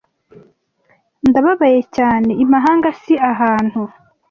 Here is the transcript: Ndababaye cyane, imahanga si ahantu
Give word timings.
Ndababaye 1.29 1.81
cyane, 1.97 2.31
imahanga 2.43 2.87
si 3.01 3.13
ahantu 3.31 3.81